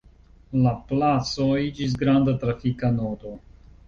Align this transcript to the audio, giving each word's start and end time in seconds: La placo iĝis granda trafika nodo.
La 0.61 0.71
placo 0.91 1.45
iĝis 1.65 1.93
granda 2.05 2.33
trafika 2.45 2.91
nodo. 2.97 3.35